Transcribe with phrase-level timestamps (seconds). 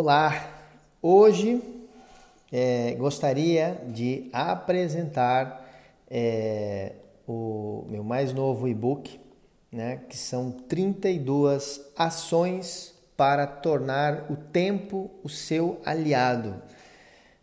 [0.00, 0.48] Olá!
[1.02, 1.60] Hoje
[2.52, 5.68] é, gostaria de apresentar
[6.08, 6.92] é,
[7.26, 9.18] o meu mais novo e-book,
[9.72, 16.62] né, que são 32 ações para tornar o tempo o seu aliado.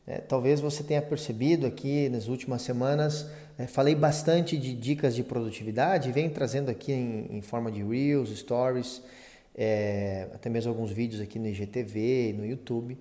[0.07, 5.23] É, talvez você tenha percebido aqui nas últimas semanas, é, falei bastante de dicas de
[5.23, 9.01] produtividade, venho trazendo aqui em, em forma de Reels, Stories,
[9.57, 12.97] é, até mesmo alguns vídeos aqui no IGTV, no YouTube,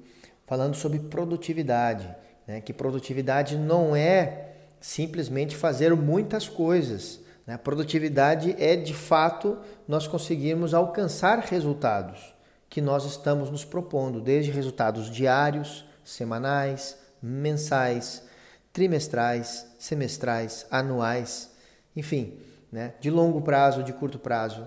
[0.47, 2.09] falando sobre produtividade.
[2.47, 2.61] Né?
[2.61, 7.21] Que produtividade não é simplesmente fazer muitas coisas.
[7.47, 7.57] Né?
[7.57, 12.35] Produtividade é de fato nós conseguirmos alcançar resultados
[12.69, 18.25] que nós estamos nos propondo, desde resultados diários, semanais, mensais,
[18.73, 21.53] trimestrais, semestrais, anuais,
[21.95, 22.37] enfim,
[22.73, 22.95] né?
[23.01, 24.67] de longo prazo, de curto prazo.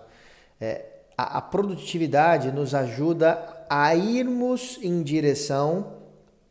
[0.59, 0.85] É,
[1.17, 5.93] a, a produtividade nos ajuda a irmos em direção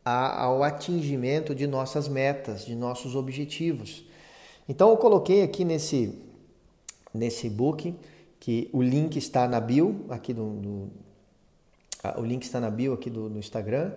[0.03, 4.05] a, ao atingimento de nossas metas, de nossos objetivos.
[4.67, 6.21] Então eu coloquei aqui nesse,
[7.13, 7.95] nesse book
[8.39, 10.91] que o link está na bio aqui do, do
[12.17, 13.91] o link está na bio aqui do, Instagram.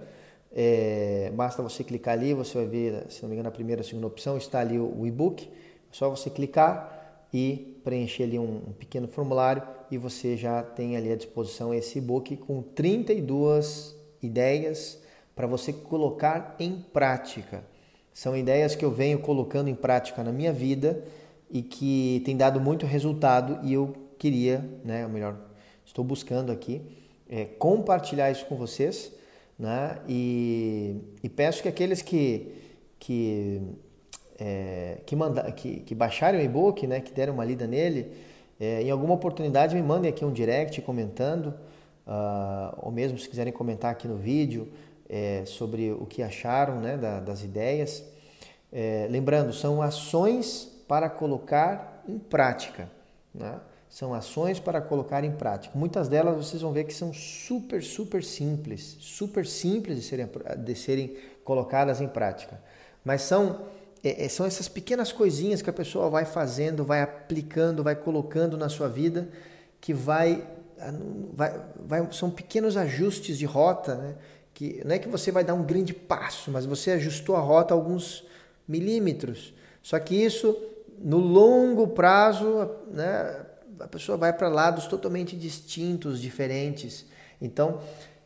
[0.53, 3.85] É, basta você clicar ali, você vai ver, se não me engano, a primeira, a
[3.85, 5.45] segunda opção está ali o, o e-book.
[5.47, 5.49] É
[5.93, 7.00] só você clicar
[7.33, 12.37] e preencher ali um, pequeno formulário e você já tem ali à disposição esse e-book
[12.37, 15.01] com 32 ideias
[15.35, 17.65] para você colocar em prática.
[18.13, 21.05] São ideias que eu venho colocando em prática na minha vida
[21.51, 25.37] e que tem dado muito resultado e eu queria, né, ou melhor,
[25.85, 26.83] estou buscando aqui
[27.29, 29.13] é, compartilhar isso com vocês,
[29.59, 32.55] né, e, e peço que aqueles que
[33.01, 33.63] que
[34.41, 38.11] é, que, manda, que, que baixarem o e-book, né, que deram uma lida nele,
[38.59, 41.55] é, em alguma oportunidade me mandem aqui um direct comentando,
[42.07, 44.69] uh, ou mesmo se quiserem comentar aqui no vídeo
[45.09, 48.05] é, sobre o que acharam né, da, das ideias.
[49.11, 52.89] Lembrando, são ações para colocar em prática.
[53.35, 53.59] Né?
[53.89, 55.77] São ações para colocar em prática.
[55.77, 60.75] Muitas delas vocês vão ver que são super, super simples, super simples de serem, de
[60.77, 62.61] serem colocadas em prática.
[63.05, 63.67] Mas são
[64.03, 68.57] é, é, são essas pequenas coisinhas que a pessoa vai fazendo, vai aplicando, vai colocando
[68.57, 69.29] na sua vida,
[69.81, 70.47] que vai,
[70.79, 70.93] ah,
[71.35, 74.15] vai, vai são pequenos ajustes de rota, né?
[74.55, 77.75] que não é que você vai dar um grande passo, mas você ajustou a rota
[77.75, 78.27] alguns
[78.67, 79.55] milímetros.
[79.83, 80.57] Só que isso,
[80.99, 83.47] no longo prazo, né,
[83.79, 87.07] a pessoa vai para lados totalmente distintos, diferentes.
[87.41, 87.81] Então,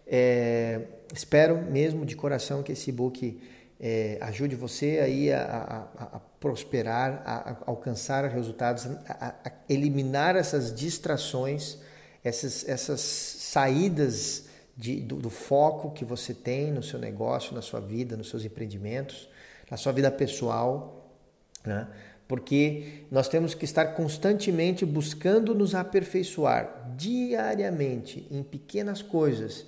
[0.07, 0.83] é,
[1.15, 3.41] espero mesmo de coração que esse book
[3.87, 10.75] é, ajude você aí a, a, a prosperar, a, a, alcançar resultados, a, eliminar essas
[10.75, 11.77] distrações,
[12.25, 17.79] essas, essas saídas de, do, do, foco que você tem no seu negócio, na sua
[17.79, 19.29] vida, nos seus empreendimentos,
[19.71, 21.15] na sua vida pessoal,
[21.63, 21.87] né?
[22.27, 29.67] porque nós temos que estar constantemente buscando nos aperfeiçoar diariamente em pequenas coisas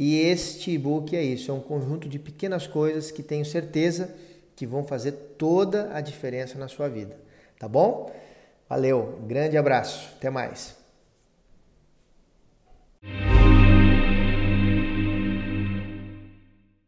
[0.00, 4.14] e este e-book é isso, é um conjunto de pequenas coisas que tenho certeza
[4.54, 7.16] que vão fazer toda a diferença na sua vida.
[7.58, 8.08] Tá bom?
[8.68, 10.77] Valeu, grande abraço, até mais.